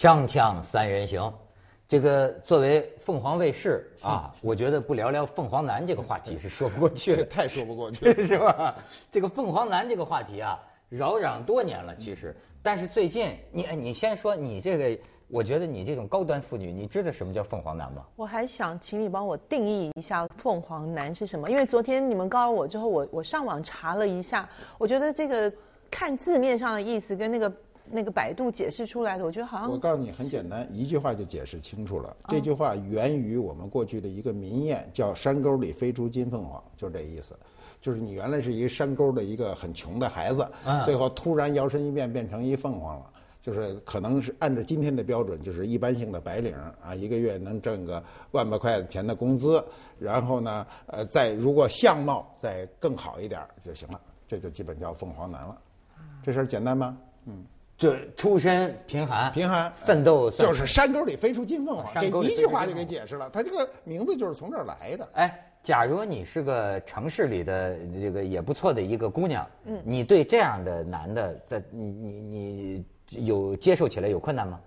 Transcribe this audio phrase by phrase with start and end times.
[0.00, 1.30] 锵锵三人行，
[1.86, 8.74] 这个作为凤凰卫视 啊，我觉得不聊聊凤凰男这个话题是说不过 去的，太说不过去了， 是吧？
[9.10, 10.58] 这个凤凰男这个话题啊，
[10.88, 18.02] 扰攘多年了，其实，但是最近你你先说你这个，我觉得你这种高端妇女，你知道什么叫凤凰男吗？
[18.16, 24.48] 我还想请你帮我定义一下凤凰男是什么，因为昨天你们告诉我之后，我我上网查了一下，
[24.78, 25.52] 我觉得这个
[25.90, 27.52] 看字面上的意思跟那个。
[27.90, 32.16] 那个百度解释出来的，我觉得好像我告诉你很简单，一句话就解释清楚了。
[32.28, 37.34] 这句话源于我们过去的一个民谚，叫“山沟里飞出金凤凰”，就是这意思。
[37.80, 40.46] 就是你原来是一个山沟的一个很穷的孩子，
[40.84, 43.06] 最后突然摇身一变变成一凤凰了。
[43.42, 49.64] 就是可能是按照今天的标准，就是一般性的白领啊，一个月能挣个万把块钱的工资，
[49.98, 55.56] 然后呢，呃，再如果相貌再更好一点就行了，这就基本叫凤凰男了。
[56.22, 56.98] 这事儿简单吗？
[57.24, 57.42] 嗯。
[57.80, 63.30] 就出身贫寒，贫寒奋斗，就是山沟里飞出金凤凰，这一句话就给解释了。
[63.30, 65.08] 他这个名字就是从这儿来的。
[65.14, 74.60] 哎，假如你是个城市里的这个也不错的一个姑娘，嗯，你对这样的男的，在你你你有接受起来有困难吗？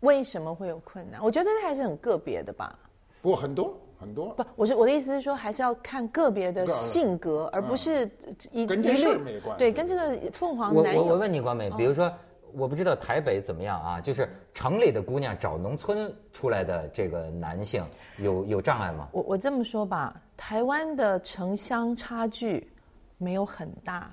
[0.00, 1.22] 为什么会有困难？
[1.22, 2.74] 我觉得还是很个别的吧。
[3.20, 3.78] 不，很多。
[3.98, 8.10] 很多不，我是我的意思是说，还是要看个别的性格，而不是
[8.52, 9.56] 一跟这事没关。
[9.56, 10.94] 对，跟这个凤凰男。
[10.94, 12.12] 我我我问你，关美，比如说，
[12.52, 14.00] 我不知道台北怎么样啊？
[14.00, 17.84] 就是城里的姑娘找农村出来的这个男性，
[18.18, 19.08] 有有障碍吗？
[19.12, 22.70] 我我这么说吧，台湾的城乡差距
[23.16, 24.10] 没有很大，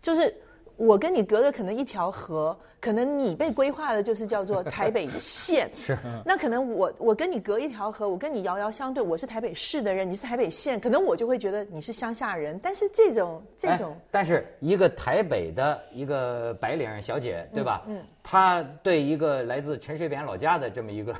[0.00, 0.34] 就是
[0.78, 2.58] 我跟你隔着可能一条河。
[2.80, 5.98] 可能你被规划的就是叫做台北县，是。
[6.24, 12.56] 那可能我我跟你隔一条河，我跟你遥遥相对，我是台北市的人，你是台北县，可能我就会觉得你是乡下人。
[12.62, 17.82] 但是这种这种，但是一个台北的一个白领小姐，对吧？
[17.88, 18.00] 嗯。
[18.22, 21.12] 她对一个来自陈水扁老家的这么一个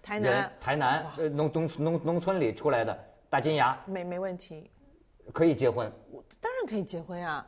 [0.00, 2.96] 台南台南农农农农村里出来的
[3.28, 4.70] 大金牙，没没问题，
[5.32, 5.90] 可以结婚。
[6.40, 7.44] 当然可以结婚啊。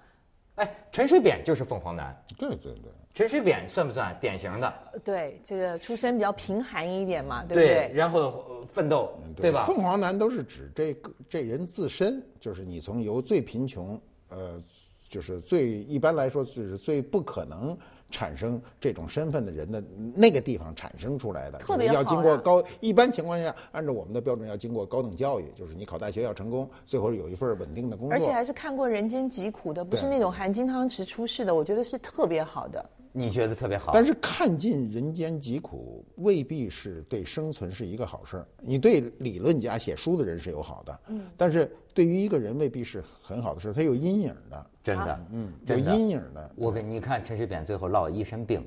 [0.56, 2.14] 哎，陈水扁就是凤凰男。
[2.36, 2.92] 对对对。
[3.14, 4.74] 陈水扁算不算典型的？
[5.02, 7.66] 对，这个出身比较贫寒一点嘛，对不对？
[7.66, 9.64] 对，然后奋斗，对吧？
[9.64, 14.62] 凤凰男都是指这个这人自身，就是你从由最贫穷，呃，
[15.08, 17.76] 就是最一般来说就是最不可能。
[18.10, 19.82] 产生这种身份的人的
[20.14, 32.84] 那个地方产生出来的，特别要经过高，一般情况下，按照我们的标准要经过高等教育，就是你考大学要成功，最后有一份稳定的工作，而且还是看过人间疾苦的，不是那种含金汤匙出世的，我觉得是特别好的。
[33.18, 33.92] 你觉得特别好？
[33.94, 38.46] 但是看尽人间疾苦未必是对生存是一个好事儿。
[38.58, 44.66] 你对理论家写书的人是有好的，嗯，但是对于一个人未必是很好的事儿，他有阴影的。
[44.84, 46.50] 真的，嗯，有阴影的。
[46.56, 48.62] 我跟你看，陈水扁最后落一身病，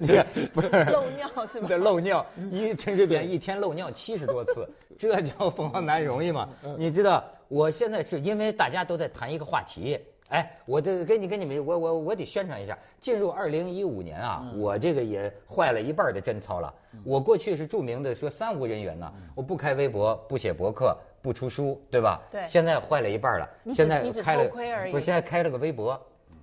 [0.00, 1.68] 你看不是漏尿是吗？
[1.76, 4.66] 漏尿，一陈水扁一天漏尿七十多次，
[4.98, 6.48] 这叫凤凰男容易吗？
[6.78, 9.98] 你知道，我现在是因为大家都在谈一个话题，
[10.32, 12.76] 哎，我得给你给你们，我我我得宣传一下。
[12.98, 16.74] 进入二零一五年啊，我这个也坏了一半的贞操了。
[17.04, 20.96] 我过去是著名的说三无人员呢，我不开微博，不写博客。
[21.22, 22.20] 不出书，对吧？
[22.32, 22.44] 对。
[22.48, 23.48] 现在坏了一半了。
[23.72, 24.48] 现在开了，
[24.90, 25.96] 不是现在开了个微博，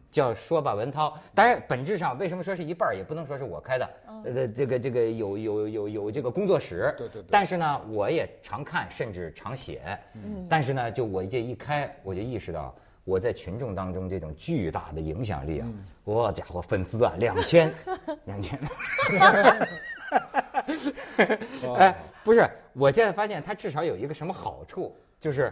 [0.09, 1.13] 叫说吧文涛。
[1.35, 3.89] 当然，本质上为什么说是一半，也不能说是我开的。
[4.23, 6.95] 呃，这个这个有有有有这个工作室。
[6.97, 7.21] 对对。
[7.29, 9.81] 但是呢，我也常看，甚至常写。
[10.13, 10.47] 嗯。
[10.49, 12.73] 但是呢，就我这一开，我就意识到
[13.09, 15.67] 我在群众当中这种巨大的影响力啊！
[16.03, 17.73] 我家伙，粉丝啊，两千，
[18.25, 18.59] 两千。
[21.75, 25.51] 哎，不是，我现在发现他至少有一个什么好处，就是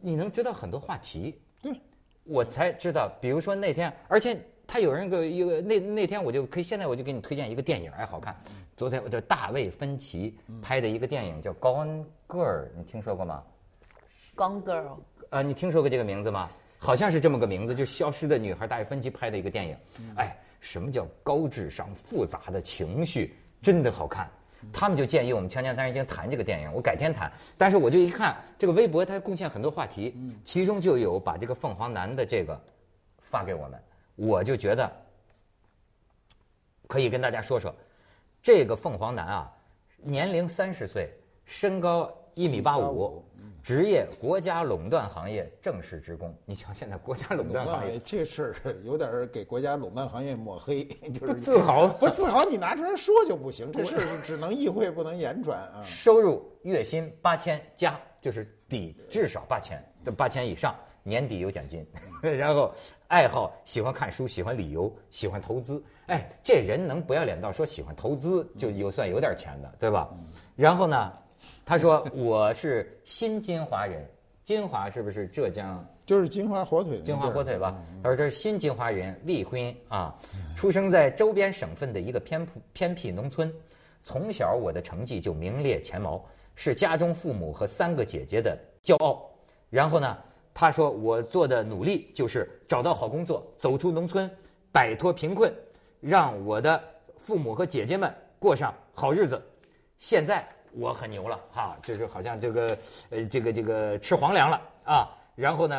[0.00, 1.38] 你能知道很多话题。
[1.62, 1.78] 对，
[2.24, 8.34] 我才知道，比如说那天，而且他有人给一个那那天我就可以，现在我就给你推荐一个电影，哎，好看。
[8.74, 13.42] 昨天我叫大卫芬奇拍的一个电影叫《Gone Girl》，你听说过吗
[14.34, 14.96] ？Gone Girl。
[15.28, 16.48] 呃，你听说过这个名字吗？
[16.78, 19.76] 好像是这么个名字，就消失的女孩，大卫芬奇拍的一个电影。
[20.16, 23.34] 哎，什么叫高智商、复杂的情绪？
[23.62, 24.30] 真的好看，
[24.72, 27.32] 他们就建议我们《锵锵三人行》谈这个电影，我改天谈。
[27.58, 30.14] 但是我就一看这个微博，它贡献很多话题，
[30.44, 32.60] 其中就有把这个凤凰男的这个
[33.22, 33.82] 发给我们，
[34.14, 34.90] 我就觉得
[36.86, 37.74] 可以跟大家说说，
[38.42, 39.52] 这个凤凰男啊，
[39.96, 41.10] 年龄三十岁，
[41.44, 43.24] 身高一米八五。
[43.66, 55.82] 职业国家垄断行业正式职工，你瞧现在国家垄断行业这事儿有点给国家垄断行业抹黑， 就是自豪 不自豪，你拿出来说就不行，这事儿 只能意会不能言传啊。
[55.84, 59.84] 收入月薪八千加，就是底至少八千，
[60.16, 60.72] 八千以上，
[61.02, 61.84] 年底有奖金，
[62.22, 62.72] 然后
[63.08, 65.82] 爱好喜欢看书，喜欢旅游，喜欢投资。
[66.06, 70.08] 哎，这人能不要脸到说喜欢投资就有算有点钱的，对吧？
[70.54, 71.12] 然后呢，
[71.68, 74.08] 他说我是新金华人，
[74.44, 75.84] 金华是不是浙江？
[76.06, 77.76] 就是金华火腿，金华火腿吧。
[78.04, 80.14] 他说这是新金华人，未婚啊，
[80.54, 83.52] 出生在周边省份的一个偏僻偏僻农村，
[84.04, 86.24] 从小我的成绩就名列前茅，
[86.54, 89.28] 是家中父母和三个姐姐的骄傲。
[89.68, 90.16] 然后呢，
[90.54, 94.30] 他说我做的努力就是找到好工作，走出农村，
[94.70, 95.52] 摆脱贫困，
[95.98, 96.80] 让我的
[97.18, 99.42] 父母和姐姐们过上好日子。
[99.98, 100.46] 现在
[100.76, 102.78] 我很牛了哈，就是好像这个
[103.10, 105.08] 呃这个这个吃皇粮了啊。
[105.34, 105.76] 然后呢，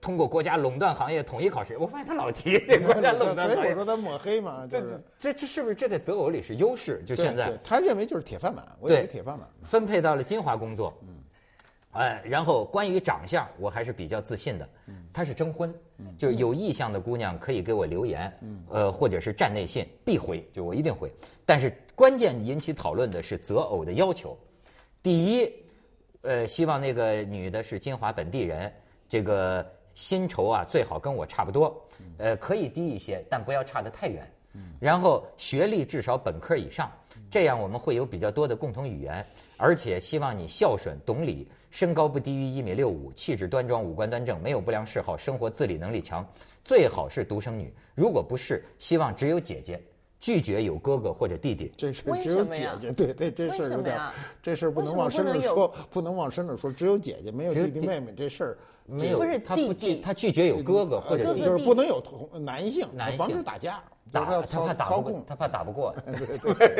[0.00, 3.54] 通过国家垄断行业统一考试，我发现他老提国家垄断行业。
[3.56, 4.80] 所以我说他抹黑嘛，这
[5.18, 7.02] 这这是不是这在择偶里是优势？
[7.04, 9.48] 就现在，他认为就是铁饭碗，我也是铁饭碗。
[9.64, 11.08] 分配到了金华工作，嗯，
[11.92, 14.68] 哎，然后关于长相，我还是比较自信的。
[15.12, 15.74] 他是征婚，
[16.16, 18.32] 就是有意向的姑娘可以给我留言，
[18.68, 21.12] 呃，或者是站内信必回，就我一定回。
[21.44, 24.38] 但是关键引起讨论的是择偶的要求，
[25.02, 25.52] 第一，
[26.22, 28.72] 呃，希望那个女的是金华本地人。
[29.08, 31.84] 这个薪酬啊，最好跟我差不多，
[32.18, 34.24] 呃，可以低一些，但不要差得太远。
[34.78, 36.88] 然后学历至少本科以上，
[37.30, 39.24] 这样我们会有比较多的共同语言。
[39.56, 46.26] 而且希望你孝顺、懂礼，身高不低于一米六五，气质端庄，五官端正，没有不良嗜好，生活自理能力强。
[46.64, 49.80] 最好是独生女，如果不是，希望只有姐姐，
[50.18, 51.72] 拒绝有哥哥或者弟弟。
[51.76, 53.98] 这事只有姐姐，对对，这事儿有点，
[54.42, 58.58] 这事儿不能往深了说，不能往深了说，只有姐姐，没有弟弟妹妹，这事儿。
[58.86, 62.84] 没有，他不拒，他拒绝有哥哥或者弟弟就是不能有同男性，
[63.16, 63.80] 防止打架，
[64.12, 65.94] 打他怕打不过， 他怕打不过，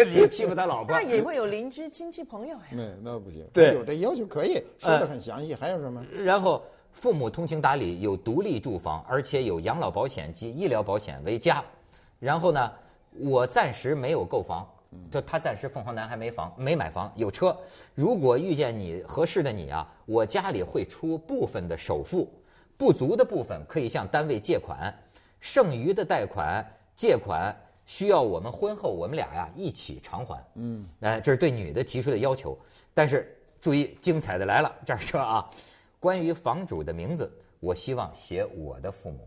[0.06, 0.92] 你欺负他老婆。
[0.92, 2.62] 那也会有邻居亲戚朋友呀。
[2.72, 5.54] 那那不行，对，有这要求可以说的很详细。
[5.54, 6.04] 还有什么？
[6.24, 6.62] 然后
[6.92, 11.62] 父母通情达理，有独立住房，而且有养老保险及医疗保险为家。
[12.18, 12.72] 然后呢，
[13.18, 14.68] 我暂时没有购房。
[15.08, 17.56] 就他暂时凤凰男还没房没买房有车，
[17.94, 22.28] 如果遇见你合适的你啊，我家里会出部分的首付，
[22.76, 24.92] 不足的部分可以向单位借款，
[25.38, 26.68] 剩余的贷款
[27.00, 30.38] 借款需要我们婚后我们俩呀一起偿还。
[30.56, 32.54] 嗯，哎，这是对女的提出的要求，
[32.92, 35.50] 但是注意精彩的来了，这儿说啊，
[35.98, 39.26] 关于房主的名字，我希望写我的父母。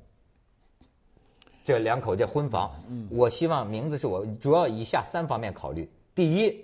[1.65, 2.71] 这两口这婚房，
[3.09, 6.63] 我希望名字是我主要以下三方面考虑：第一，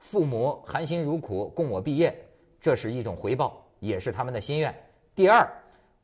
[0.00, 2.12] 父母含辛茹苦供我毕业，
[2.60, 4.72] 这是一种回报，也是他们的心愿；
[5.14, 5.48] 第二，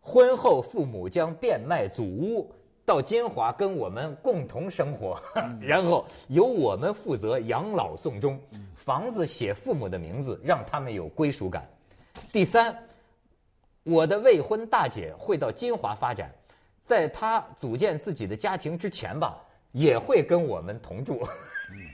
[0.01, 2.55] 婚后父母将变卖祖屋
[2.85, 5.19] 到金华跟我们共同生活，
[5.61, 8.39] 然后由我们负责养老送终，
[8.75, 11.63] 房子写父母的名字，让他们有归属感；
[12.31, 12.77] 第三，
[13.83, 16.31] 我的未婚大姐会到金华发展。
[16.83, 19.43] 在她组建自己的家庭之前吧，
[19.73, 21.23] 也会跟我们同住。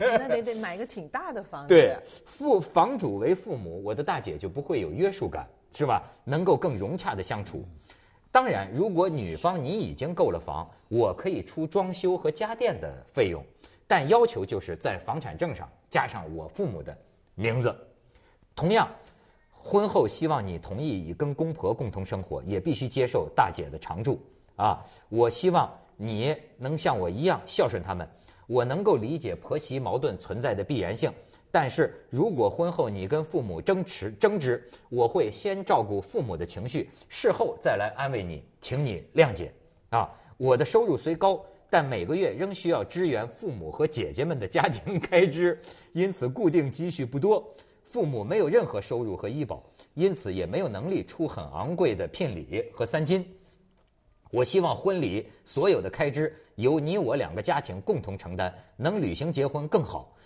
[0.00, 1.68] 那得得买个挺大的房子。
[1.68, 1.96] 对，
[2.26, 6.02] 父房主为父母，我的大姐就不会有约束感，是吧？
[6.24, 7.64] 能够更融洽的相处。
[8.32, 13.44] 当然，如果女方你已经购了房，我可以出装修和家电的费用，
[13.88, 16.96] 但要求就是在房产证上加上我父母的
[17.34, 17.74] 名字。
[18.54, 18.88] 同样，
[19.52, 24.20] 婚后希望你同意以跟公婆共同生活，也必须接受大姐的常住。
[24.54, 28.08] 啊，我希望你能像我一样孝顺他们。
[28.46, 31.12] 我能够理解婆媳矛盾存在的必然性，
[31.50, 39.52] 但是如果婚后你跟父母争执争执，我会先照顾父母的情绪，事后再来安慰你，请你谅解。
[39.88, 45.60] 啊，我的收入虽高，但每个月仍需要支援父母和姐姐们的家庭开支，
[45.92, 47.44] 因此固定积蓄不多。
[47.84, 49.60] 父母没有任何收入和医保，
[49.94, 53.26] 因此也没有能力出很昂贵的聘礼和三金。
[54.30, 60.16] 我希望婚礼所有的开支由你我两个家庭共同承担，能履行结婚更好。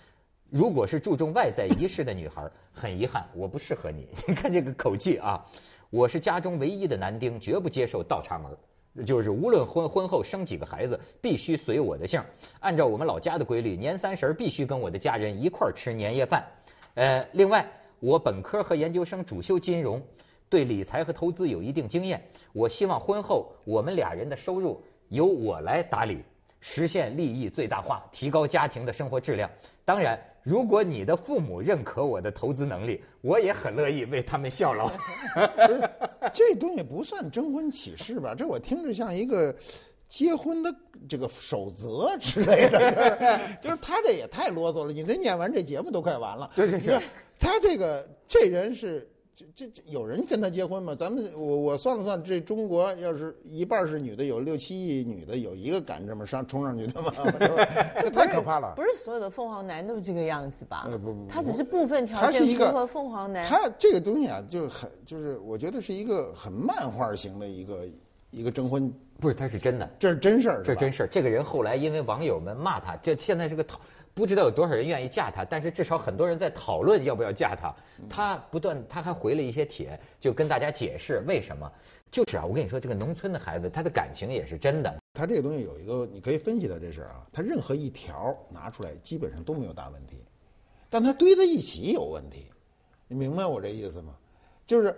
[0.55, 4.07] 如果是注重外在仪式的女孩， 很遗憾我不适合你。
[4.29, 5.45] 你看这个口气啊！
[5.91, 12.23] 我是家中唯一的男丁，绝不接受倒插门，就是无论婚婚后生几个孩子，必须随我的姓。
[12.61, 16.47] 按照我们老家的规律，年三十必须跟我的家人一块儿吃年夜饭。
[16.95, 17.69] 呃，另外，
[17.99, 20.01] 我本科和研究生主修金融。
[20.49, 26.23] 对理财和投资有一定经验，我希望婚后我们俩人的收入由我来打理，
[26.67, 29.51] 实现利益最大化，提高家庭的生活质量。
[29.85, 34.91] 当然，如果你的父母认可我的投资能力，我也很乐意为他们效劳。
[36.33, 38.35] 这东西不算征婚启事吧？
[38.35, 39.55] 这我听着像一个
[40.09, 40.75] 结婚的
[41.07, 44.91] 这个守则之类的， 就是他这也太啰嗦了。
[44.91, 46.51] 你这念完这节目都快完了。
[46.57, 46.99] 对对对，
[47.39, 49.07] 他这个这人是。
[49.35, 50.95] 这这这有人跟他结婚吗？
[50.95, 57.11] 咱们我我算了算，这中国要是一半是女的，有六七亿女的，有一个敢这么上冲上去的吗？
[58.01, 58.83] 这太可怕了不。
[58.83, 60.85] 是所有的凤凰男都是这个样子吧？
[60.87, 63.45] 呃不不不他只是部分条他是一个件符合凤凰男。
[63.45, 67.85] 他这个东西啊，就很就是我觉得是一个很漫画型的一个
[68.31, 71.09] 一个征婚，不是，他是真的，这是真事儿，这是真事儿。
[71.11, 73.81] 这个人后来因为网友们骂他，这现在是个讨，
[74.15, 77.75] 不知道有多少人愿意嫁他，但是至少很多人在讨论要不要嫁他。
[78.09, 81.71] 他不断，他还回了一些帖，就跟大家解释为什么。
[82.13, 84.95] 就是啊，我跟你说，这个农村的孩子，他的感情也是真的。
[85.15, 90.23] 他这个东西有一个你可以分析的这事儿啊，他任何一条拿出来基本上都没有大问题，
[90.89, 92.47] 但他堆在一起有问题，
[93.09, 94.15] 你明白我这意思吗？
[94.65, 94.97] 就是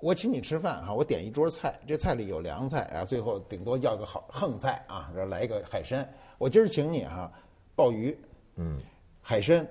[0.00, 6.10] 我请你吃饭哈，我点一桌菜，这菜里有凉菜啊，最后顶多要个好横菜啊，然后来一个海参。
[6.38, 7.30] 我今儿请你哈，
[7.74, 8.18] 鲍鱼，
[8.56, 8.78] 嗯，
[9.20, 9.66] 海参、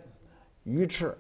[0.64, 1.18] 鱼翅、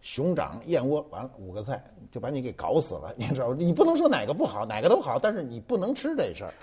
[0.00, 3.54] 熊掌、燕窝，完了五个菜就把你给搞死了，你知道？
[3.54, 6.54] 你不能说哪个不好，哪个都好，但是你不能吃这事儿。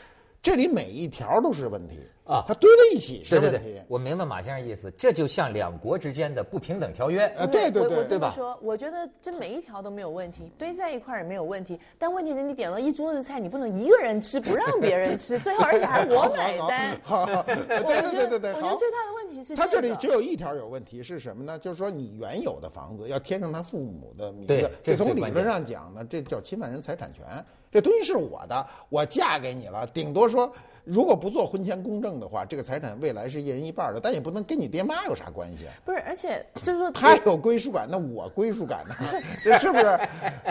[0.42, 3.74] 这里每一条都是问题啊它堆在一起是对对问题。
[3.74, 7.26] 对，我明白马先生意思，这就像两国之间的不平等条约。
[7.38, 11.80] 啊，对对对这对吧么说，我觉得这每一条都没有问题，堆在一块儿也没有问题。
[11.98, 16.98] 但问题是你点了一桌子菜，你不能一个人吃，不让别人吃， 最后而且还我买单。
[17.04, 21.60] 好， 对我对觉得对对对，我觉得最大的问题是他这里只有一条有问题是什么呢？
[21.60, 27.26] 就是说你原有的房子要添上他父母的名字，这从理论上讲呢，这叫侵犯人财产权。
[27.72, 30.52] 这东西是我的，我嫁给你了，顶多说
[30.86, 35.66] 如果不做婚前公证的话，这个财产未来是一人一半的，但也不能跟你爹妈有啥关系。
[35.86, 38.96] 不是，而且就是说， 他有归属感，那我归属感呢？
[39.44, 40.00] 这 是不是？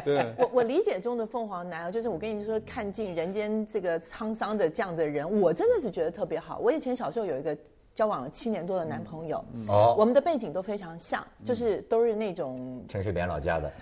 [0.04, 0.34] 对。
[0.38, 6.58] 我我理解中的凤凰男啊，就是我跟你说，看尽人间这个沧桑的这样的人，我真的是觉得特别好。
[6.58, 7.56] 我以前小时候有一个
[7.94, 13.72] 交往了七年多的男朋友，哦我们的背景都非常像，就是都是那种陈水扁老家的，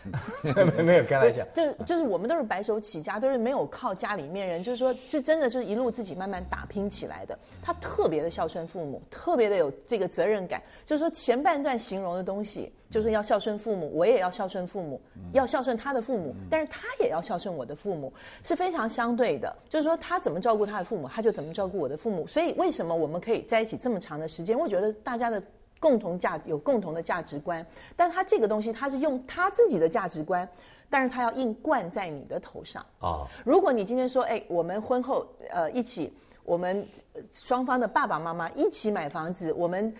[0.42, 1.44] 没没有开玩笑。
[1.54, 7.38] 就就是我们都是白手起家，都是没有靠家里面人，就是说是真的是一路自己慢慢打拼起来的。
[7.62, 10.60] 他特别的孝顺父母，特别的有这个责任感。
[10.84, 15.00] 就是说前半段形容的东西，就是要孝顺父母，我也要孝顺父母，
[15.32, 18.12] 要孝顺他的父母，但是他也要孝顺我的父母，
[18.42, 19.54] 是非常相对的。
[19.68, 22.26] 就是说他怎么照顾他的父母，他就怎么照顾我的父母。
[22.26, 24.58] 所以为什么我们可以在一起这么长的时间？
[24.58, 25.40] 我觉得大家的。
[25.80, 27.66] 共同价有共同的价值观，
[27.96, 30.46] 但他这个东西他是用他自己的价值观，
[30.90, 32.84] 但是他要硬灌在你的头上。
[32.98, 36.12] 啊，如果你今天说，哎，我们婚后呃一起，
[36.44, 39.90] 我们呃双方的爸爸妈妈一起买房子，我们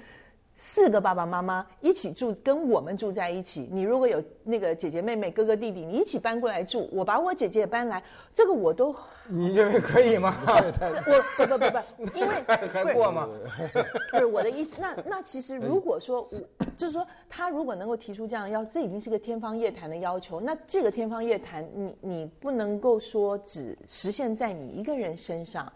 [0.63, 3.67] 四个爸爸妈妈一起住，跟我们住在一起。
[3.73, 8.95] 你如果有那个姐姐妹妹、哥哥弟弟，你一起搬过来住，我把我姐姐也搬来，这个我都
[9.27, 10.37] 你认为可以吗？
[10.45, 11.71] 我不不不
[12.05, 13.27] 不，因为 还过吗？
[14.13, 20.39] 不是我的意思，那那其实如果说我就是说他如果能够提出这样要，这已经是个天方夜谭的要求。
[20.39, 25.73] 那这个天方夜谭，你你不能够说只实现在你一个人身上。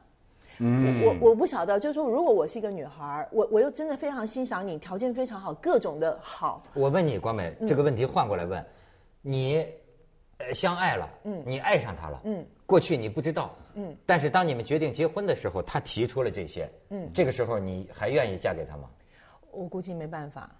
[0.59, 8.65] 嗯，我我我不晓得，就是说，如果我是一个女孩儿，我我又真的非常欣赏你，条件非常好，各种的好，我问你，光美，这个问题换过来问，
[9.21, 9.67] 你
[10.39, 18.89] 呃相爱了，嗯，你爱上他了，嗯，过去你不知道，嗯，但是当你们决定结婚的时候，他提出了这些，嗯，这个时候你还愿意嫁给他吗？
[19.51, 20.51] 我估计没办法，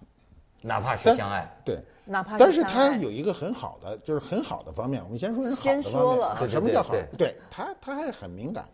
[0.61, 5.03] 哪怕是相爱，对，哪怕是但是他有一个很好的，就是很好的方面。
[5.03, 7.05] 我们先说人好的先方面啊说了什么叫好对？
[7.17, 8.65] 对他，他还很敏感，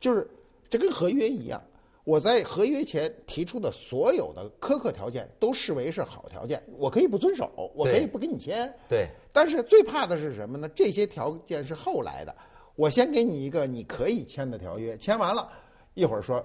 [0.00, 0.26] 就是
[0.72, 1.62] 这跟合约一样。
[2.02, 8.72] 我在合约前提出的所有的苛刻条件都视为是好条件，我可以不遵守，我可以不跟你签。
[8.88, 10.66] 对，但是最怕的是什么呢？
[10.70, 12.34] 这些条件是后来的，
[12.74, 15.46] 我先给你一个你可以签的条约，签完了，
[15.92, 16.42] 一会儿说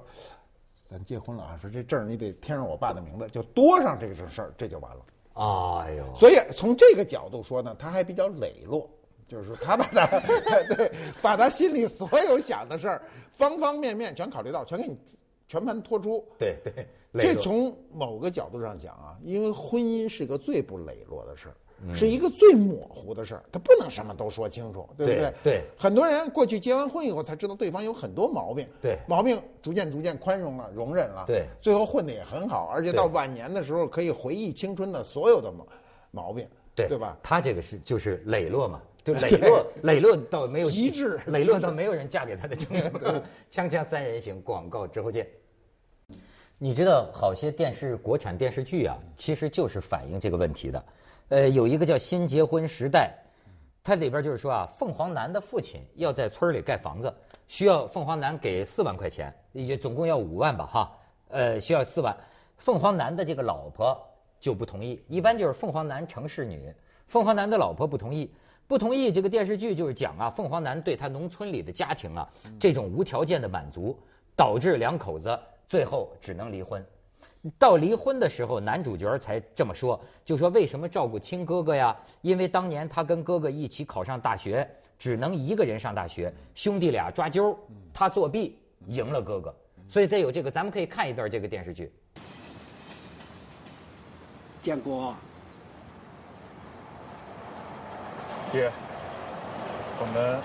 [0.86, 5.04] 咱结婚了啊，说这证儿你得填上我爸的名字，就多上这个事儿，这就完了。
[5.34, 8.88] 哎呦，所以从这个角度说呢，他还比较磊落，
[9.28, 10.06] 就是说他把他
[10.76, 10.92] 对
[11.22, 14.98] 把他心里所有想的事儿，方方面面全考虑到，全给你
[15.48, 16.26] 全盘托出。
[16.40, 16.88] 对对，
[17.34, 21.56] 这从某个角度上讲啊，因为婚姻是一个最不磊落的事儿，
[21.86, 25.16] 嗯是一个最模糊的事儿，他不能什么都说清楚，对不对？
[25.22, 35.68] 对对很多人过去结完婚以后才知道对方有很多毛病，对毛病逐渐逐渐宽容了，容忍了，对最后混得也很好，而且到晚年的时候可以回忆青春的所有的毛
[36.12, 37.18] 毛病，对对吧？
[37.22, 43.00] 他这个是就是磊落嘛，就 磊落，磊落到没有极致磊落到没有人嫁给他的程度。
[43.50, 45.26] 锵锵三人行，广告之后见。
[46.58, 50.86] 你知道，好些电视国产电视剧啊，其实就是反映这个问题的。
[51.30, 53.14] 呃，有一个叫《新结婚时代》，
[53.82, 57.14] 它里边就是说啊，凤凰男的父亲要在村里盖房子，
[57.48, 60.92] 需要凤凰男给四万块钱，也总共要五万吧，哈，
[61.30, 62.16] 呃，需要四万。
[62.58, 63.98] 凤凰男的这个老婆
[64.38, 66.74] 就不同意，一般就是凤凰男城市女，
[67.08, 68.30] 凤凰男的老婆不同意。
[68.68, 72.28] 不同意这个电视剧就是讲啊，凤凰男对他农村里的家庭啊，
[72.60, 73.98] 这种无条件的满足，
[74.36, 76.86] 导致两口子最后只能离婚。
[77.58, 81.96] 到离婚的时候，男主角才这么说，就说为什么照顾亲哥哥呀？
[82.22, 84.70] 因为当年他跟哥哥一起考上大学，
[85.00, 87.56] 只能一个人上大学，兄弟俩抓阄，
[87.94, 89.56] 他作弊赢了哥哥，
[89.88, 90.52] 所以得有这个。
[90.52, 91.90] 咱们可以看一段这个电视剧。
[94.62, 95.16] 建国，
[98.52, 98.72] 爹，
[100.00, 100.42] 我们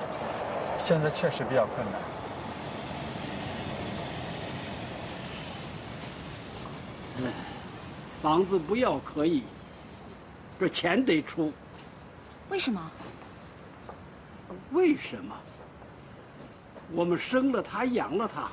[0.77, 2.01] 现在确实比较困难。
[8.21, 9.43] 房子不要可以，
[10.59, 11.53] 这钱得出。
[12.49, 12.91] 为什么？
[14.71, 15.35] 为什么？
[16.93, 18.49] 我们生了他，养了他，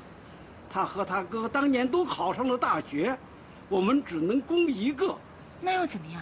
[0.71, 3.17] 他和他哥当年都考上了大学，
[3.67, 5.15] 我们只能供一个。
[5.61, 6.21] 那又怎么样？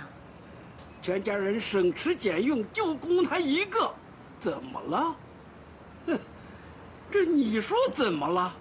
[1.02, 3.94] 全家人省吃俭用，就供他一个，
[4.40, 5.16] 怎么了？
[6.08, 6.20] 哼，
[7.12, 8.54] 这你说怎么了？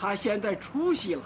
[0.00, 1.22] 他现在出息了，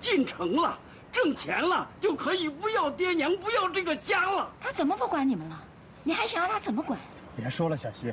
[0.00, 0.78] 进城了。
[1.12, 4.52] 挣钱了就可以不要爹娘，不要这个家了。
[4.60, 5.64] 他怎么不管你们了？
[6.02, 7.00] 你还想让他怎么管？
[7.34, 8.12] 别说了，小溪。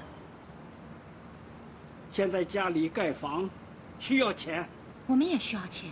[2.14, 3.50] 现在家里盖房，
[4.00, 4.66] 需要钱。
[5.06, 5.90] 我们也需要钱。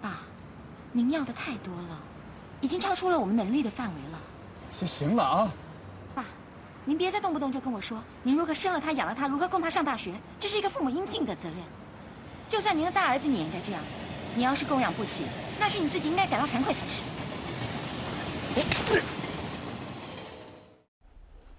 [0.00, 0.20] 爸，
[0.92, 1.98] 您要的太多了，
[2.60, 4.20] 已经超出了我们能力的范围了。
[4.72, 5.52] 行行了啊。
[6.14, 6.24] 爸，
[6.84, 11.58] 您别再动不动就跟我说，您如何生了他，养了他，如何供他上大学，这是一个父母应尽的责任。
[12.48, 13.80] 就算您的大儿子，你也应该这样。
[14.34, 15.24] 你要是供养不起，
[15.60, 17.02] 那是你自己应该感到惭愧才是。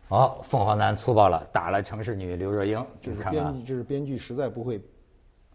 [0.10, 2.86] 好，凤凰男粗暴了，打了城市女刘若英。
[3.02, 4.80] 就是编，就是编剧实在不会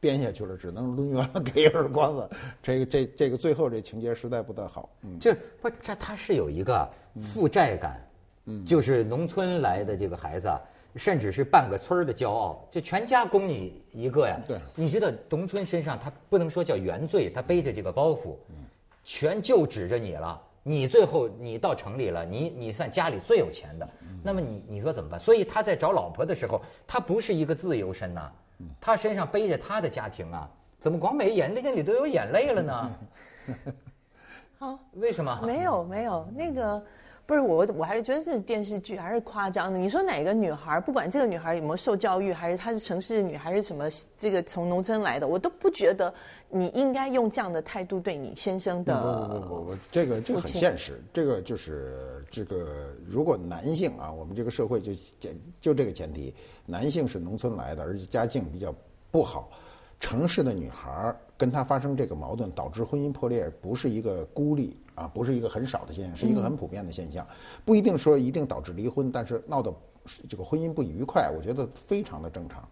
[0.01, 2.31] 编下去了，只能抡圆了 给一耳光子。
[2.63, 4.89] 这个这这个最后这情节实在不太好。
[5.03, 6.89] 嗯，就不这他是有一个
[7.23, 8.01] 负债感，
[8.47, 10.49] 嗯，就是农村来的这个孩子。
[10.97, 14.41] 甚至是半个村儿的骄傲，就全家供你一个呀。
[14.45, 18.35] 对，你知道农村身上他不能说叫原罪，他背着这个包袱，
[19.05, 20.41] 全就指着你了。
[20.63, 23.89] 你最后你到城里了，你你算家里最有钱的，
[24.25, 25.21] 那么你你说怎么办？
[25.21, 28.33] 所以他在找老婆的时候，他不是一个自由身呐，
[28.81, 32.91] 他身上背着他的家庭啊，怎么光没眼泪里都有眼泪了呢？
[34.59, 35.41] 好， 为什么？
[35.45, 36.85] 没有没有那个。
[37.29, 39.79] 不是我，我还是觉得这是电视剧，还是夸张的。
[39.79, 43.85] 你说哪个女孩，不管这个女孩有没有受教育，还是她是城市女，还是什么
[44.17, 46.13] 这个从农村来的，我都不觉得
[46.49, 48.99] 你应该用这样的态度对你先生的。
[49.29, 51.03] 不不不不，这个这个很现实。
[51.13, 58.75] 这个就是这个，如果男性啊，我们这个社会就前就这个前提，男性是农村来的，而且家境比较
[59.11, 59.51] 不好。
[60.01, 67.25] 城市的女孩跟他发生这个矛盾，导致婚姻破裂，不是一个孤立啊，不是一个很少的现象，是一个很普遍的现象。
[67.65, 69.73] 不一定说一定导致离婚，但是闹得
[70.29, 72.69] 这个婚姻不愉快，我觉得非常的正常。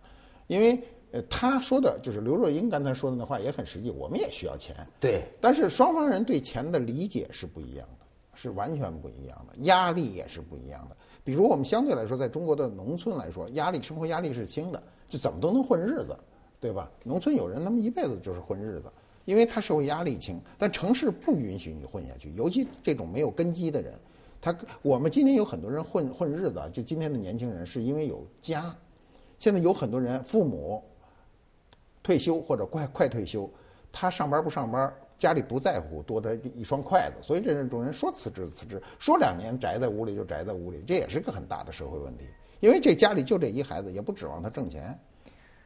[0.49, 4.75] 因为呃，他说的就是刘若英刚才说的那话也很实际，我们也需要钱。
[4.99, 5.23] 对。
[5.41, 10.97] 但是双方人对钱的理解是不一样的，是完全不一样的，压力也是不一样的。
[11.23, 16.17] 比如我们相对来说，在中国的农村来说，压力生活压力是轻的，就怎么都能混日子。
[16.59, 16.91] 对吧？
[17.05, 18.91] 农村有人，他们一辈子就是混日子，
[19.27, 20.41] 因为他社会压力轻。
[20.57, 23.93] 但城市不允许你混下去，尤其这种没有根基的人。
[24.41, 28.75] 他我们今天有很多人混混日子，就今天的年轻人是因为有家。
[29.39, 30.83] 现在有很多人父母
[32.03, 33.51] 退休或者快快退休，
[33.93, 42.25] 他上班不上班，家里不在乎多的一双筷子，所以这种人说辞职辞职，说两年宅在屋里就宅在屋里，这也是个很大的社会问题。
[42.61, 44.99] 因为这家里就这一孩子，也不指望他挣钱。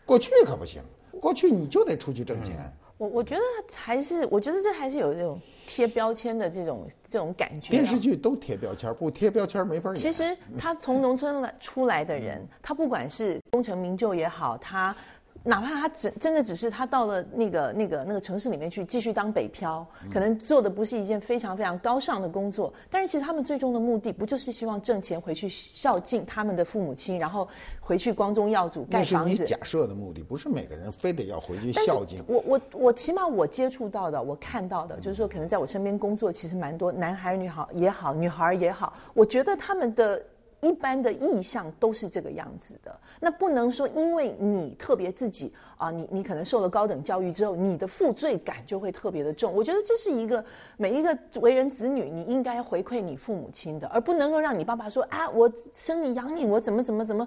[0.06, 0.82] 过去可不行，
[1.20, 2.72] 过去你就得出去挣钱。
[3.00, 3.40] 我我觉得
[3.74, 7.70] 还是，我觉得这还是有这种贴标签的这种这种感觉。
[7.70, 9.96] 电视剧都贴标签，不贴标签没法演。
[9.96, 14.94] 其实他从农村来出来的人，他不管是功成名就也好，他。
[15.42, 27.48] 哪怕他只真的只是他到了那个那个那个城市里面去继续当北漂，可能做的不是一件非常非常高尚的工作，但是其实他们最终的目的不就是希望挣钱回去孝敬他们的父母亲，然后
[27.80, 29.30] 回去光宗耀祖盖房子？
[29.30, 32.22] 那是你假设的目的，不是每个人非得要回去孝敬。
[32.28, 40.22] 我我我起码我接触到的，我看到的，就是说可能在我身边工作其实蛮多男孩女好也好，女孩也好，我觉得他们的。
[40.60, 49.52] 一般的意向都是这个样子的，那不能说因为你特别自己啊，你你可能受了高等教育之后，你的负罪感就会特别的重。
[49.54, 50.44] 我觉得这是一个
[50.76, 57.26] 每一个为人子女，你应该回馈你父母亲的，而不能够让你爸爸说啊，我生你养你，我怎么怎么怎么，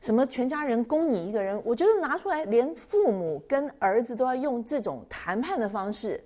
[0.00, 1.60] 什么全家人供你一个人。
[1.64, 6.22] 我觉得拿出来，连父母跟儿子都要用这种谈判的方式。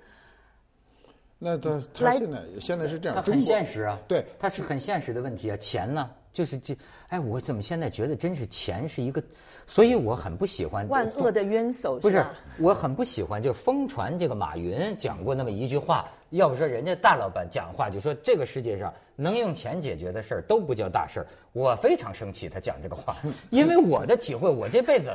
[1.39, 6.11] 那他他现在现在是这样，他很现实啊，对，他是很现实的问题啊，钱呢？
[6.39, 6.73] 就是这，
[7.09, 9.21] 哎，我怎么现在觉得真是钱是一个，
[9.67, 12.25] 所以我很不喜欢万恶的冤首不是，
[12.61, 23.17] 我很不喜欢，就是疯传这个马云讲过那么一句话，要不说人家大老板讲话就说这个世界上能用钱解决的事儿都不叫大事儿，我非常生气他讲这个话，
[23.51, 25.13] 因为我的体会，我这辈子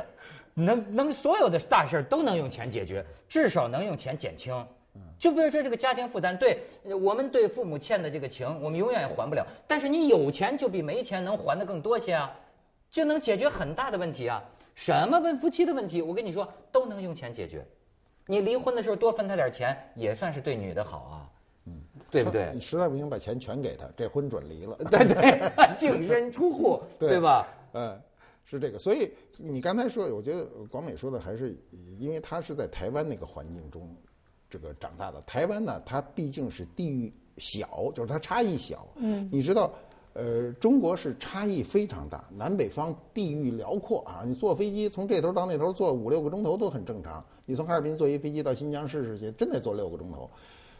[0.52, 4.54] 能能所有的大事儿都能用钱解决，至少能用钱减轻。
[5.18, 6.62] 就比如说这个家庭负担，对
[7.00, 9.46] 我们对父母欠的这个情，我们永远也还不了。
[9.66, 12.36] 但是你有钱就比没钱能还的更多些啊，
[12.90, 14.42] 就能解决很大的问题啊。
[14.74, 17.64] 什么问夫妻的问题，我跟你说都能用钱解决。
[18.26, 21.30] 你离婚的时候多分他点钱，也算是对女的好啊，
[21.66, 21.80] 嗯，
[22.10, 22.60] 对不对你？
[22.60, 24.76] 实在不行把钱全给他，这婚准离了。
[24.90, 27.46] 对对， 净身出户，对对吧？
[27.74, 28.00] 嗯，
[28.44, 28.78] 是这个。
[28.78, 31.56] 所以你刚才说，我觉得广美说的还是，
[31.98, 33.88] 因为他是在台湾那个环境中
[34.54, 35.20] 这个长大的。
[35.22, 38.86] 台湾呢，它毕竟是地域小，就是它差异小。
[38.94, 39.72] 嗯，你知道，
[40.12, 44.22] 呃，中国是差异非常大，南北方地域辽阔啊。
[44.24, 47.24] 你坐飞机从这头到那头坐五六个钟头都很正常。
[47.44, 50.30] 你从哈尔滨坐一飞机到新疆试试去，真得坐六个钟头。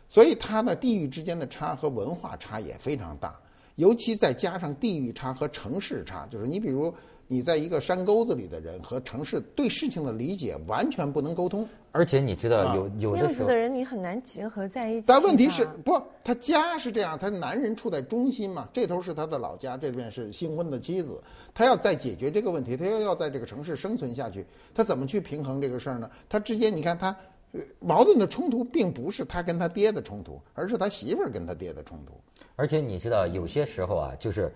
[0.08, 3.36] 所以它的地域之间的差和文化差也非常大，
[3.74, 6.94] 尤其再加上地域差和城市差，就是你比如
[7.34, 11.68] 你在一个山沟子里的人和城市对事情的理解完全不能沟通。
[11.90, 15.06] 而且你知道啊有有那的时候样子的人你很难结合在一起。
[15.08, 21.20] 但问题是，不，他家是这样，他男人处在中心嘛，这头是他的老家，这边是新婚的妻子，
[21.52, 26.08] 他要再解决这个问题，他又要在这个城市生存下去，他怎么去平衡这个事儿呢？
[26.28, 27.08] 他之间，你看他。
[27.52, 32.12] 呃矛盾的冲突并不是他跟他爹的冲突，而是他媳妇儿跟他爹的冲突。
[32.56, 34.52] 而且你知道，有些时候啊，就是，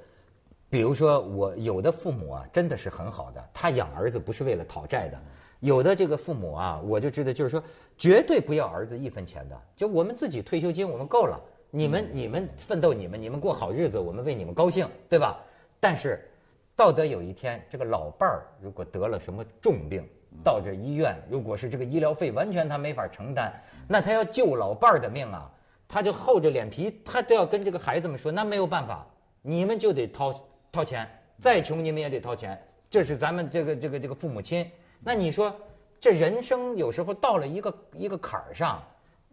[0.70, 5.18] 比如说我有的父母啊，真的是很好的，他养儿子不是为了讨债的。
[5.60, 7.62] 有的这个父母啊，我就知道，就是说
[7.96, 15.40] 绝对不要儿子一分钱的，就我们自己退休金我们够了，你们你们奋斗你们你们过好日子，我们为你们高兴，对吧？
[15.80, 16.28] 但是，
[16.76, 20.06] 到得有一天这个老伴儿如果得了什么重病，
[20.44, 23.52] 到这医院，如果是这个医疗费完全他没法承担，
[23.88, 25.50] 那他要救老伴儿的命啊，
[25.88, 29.04] 他就厚着脸皮，他都要跟这个孩子们说，那没有办法，
[29.42, 30.32] 你们就得掏
[30.70, 31.08] 掏钱，
[31.40, 34.70] 再穷你们也得掏钱，这是咱们这个这个这个父母亲。
[35.00, 35.54] 那你说，
[36.00, 38.82] 这人生有时候到了一个一个坎儿上，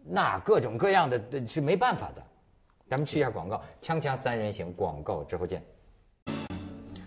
[0.04, 2.22] 那各种各样的是没办法的。
[2.88, 5.62] 咱们去一下广告，锵锵三人行，广告之后见。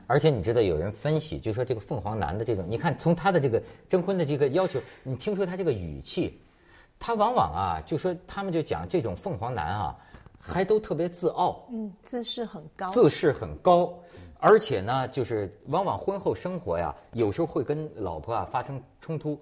[0.08, 6.42] 而且你知道，有人分析，就说这个凤凰男的这种，你看从他的这个征婚的这个要求，你听出他这个语气，
[7.00, 9.96] 他往往啊，就说他们就讲这种凤凰男啊，
[10.40, 12.90] 还都特别自傲，嗯，自视很高。
[12.90, 13.94] 自视很高，
[14.40, 19.40] 而且呢，就是往往婚后生活呀，有时候会跟老婆啊发生冲突，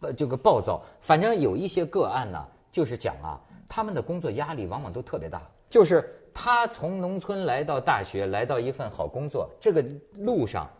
[0.00, 0.80] 呃，这个暴躁。
[1.00, 10.70] 反正有一些个案呢，就是讲啊，他们的工作压力往往都特别大，就是他从农村来到大学，来到一份好工作，这个路上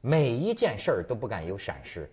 [0.00, 2.08] 每一件事儿都不敢有闪失，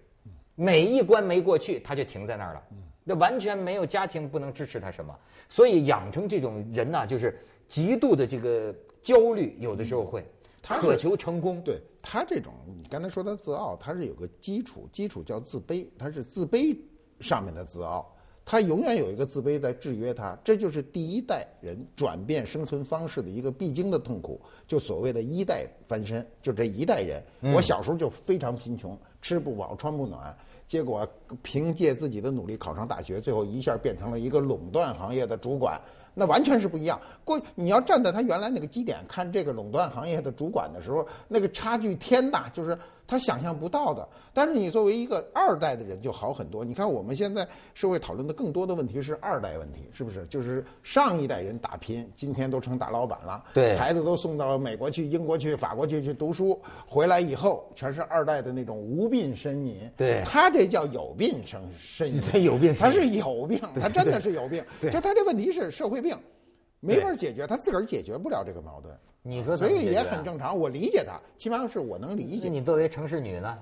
[0.56, 2.64] 每一关没过去，他就停在那儿了。
[3.08, 5.16] 那完全没有家庭不能支持他什么，
[5.48, 10.26] 所以养成这种人呐、就是极度的这个焦虑，有的时候会
[10.60, 11.62] 他渴求成功。
[11.62, 16.76] 对他这种，你刚才说他自傲，他是有个基础，基础叫自卑，他是自卑
[17.20, 18.12] 上面的自傲，
[18.46, 27.24] 他永远有一个自卑在制约他，这就是第一代人转变生存方式的一个必经的痛苦，就所谓的一代翻身，就这一代人。
[27.56, 30.38] 我小时候就非常贫穷，吃不饱穿不暖。
[30.68, 31.08] 结果
[31.44, 35.80] 凭借自己的努力考上大学，最后一下变成了一个垄断行业的主管，
[36.14, 37.00] 那完全是不一样。
[37.24, 42.76] 过你要站在他原来那个基点看这个垄断行业的主管的时候，那个差距天大，就是
[43.08, 44.08] 他想象不到的。
[44.34, 46.66] 但是你作为一个二代的人就好很多。
[46.66, 50.26] 你看我们现在社会讨论的更多的问题是二代问题，是不是？
[50.26, 59.90] 就是上一代人打拼，今天都成大老板了，对孩子都送到美国去、英国去、法国去去读书，回来以后全是二代的那种无病呻吟。
[59.96, 64.62] 对他这叫有病呻呻吟，他有病他是有病，他真的是有病。
[64.82, 66.18] 就他这问题是社会病，
[66.86, 70.58] 没法解决，他自个儿解决不了这个矛盾，你说怎所以也很正常。
[70.58, 72.48] 我理解他，起码是我能理解。
[72.48, 73.58] 你作为城市女呢，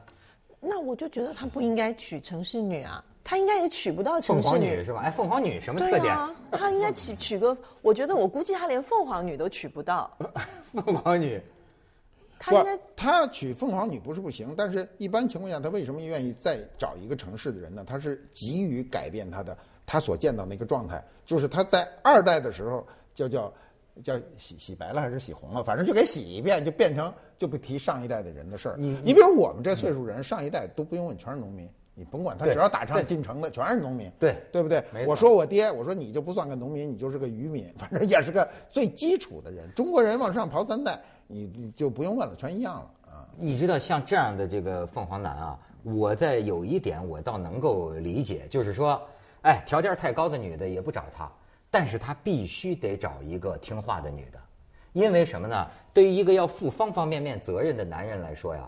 [0.59, 4.49] 那我就觉得他不应该娶城市女啊，他应该也娶不到城市女。
[4.49, 5.01] 凰女是吧？
[5.01, 6.01] 哎，凤凰女什么特点？
[6.01, 10.09] 对啊，他应该娶娶个，我觉得我估计他连凤凰女都娶不到，
[10.73, 11.41] 凤凰女，
[12.39, 17.86] 他应该不，他娶凤凰女不是不行，但是一般情况下，他为什么愿意再找一个城市的人呢？
[17.88, 23.54] 他是急于改变他的他所见到那个状态，就是他在二代的时候就叫
[24.04, 28.76] 叫洗洗白了还是洗红了，反正就给洗一遍，就变成就不提上一代的人的事儿。
[28.78, 31.69] 你你比如我们这岁数人，上一代都不用问，全是农民。
[31.95, 39.71] 你甭管他，只要打仗进城的全是农民，对对不对我说我爹，我说你就不算个农民，你就是个渔民，反正也是个最基础的人。
[39.76, 43.30] 中国人往上刨三代，你你就不用问了，全一样了啊。
[43.38, 48.99] 你知道像这样的这个凤凰男啊，我在有一点我倒能够理解，就是说，
[49.43, 51.32] 哎，条件太高的女的也不找他，
[51.73, 54.39] 但是他必须得找一个听话的女的，
[54.91, 55.67] 因为什么呢？
[55.91, 58.62] 对于一个要负方方面面责任的男人来说呀，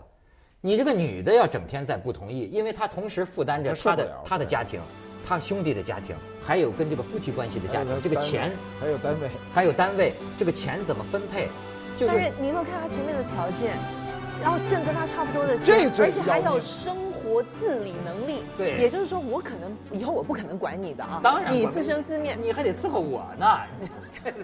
[0.60, 4.80] 你这个女的要整天在不同意，因为她同时负担着她的她的家庭，
[5.24, 11.46] 他兄弟的家庭，还有跟这个夫妻关系的家庭，这个钱还有单位，还有单位，这个钱怎么分配，
[11.96, 13.76] 就但是是你有没有看他前面的条件？
[14.42, 17.05] 然后挣跟他差不多的钱，这而且还有生
[17.36, 18.44] 活自理能力。
[18.56, 21.20] 对也就是说，我可能以后我不可能管你的啊。
[21.22, 22.34] 当然你自生自灭。
[22.40, 23.46] 你还得伺候我呢。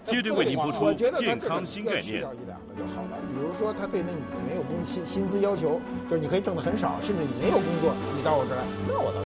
[0.05, 2.33] 接着为您播出我觉得他健这个康新概念要去掉。
[2.35, 3.19] 一两个就好了。
[3.35, 9.23] 比如说，他对那女的没有工薪薪资要求，就是你可以挣的很少，甚至你没有工作，你到我这儿来，那我倒